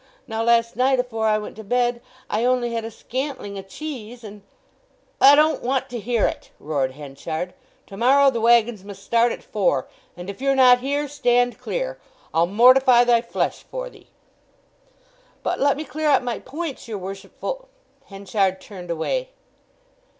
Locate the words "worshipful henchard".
16.97-18.59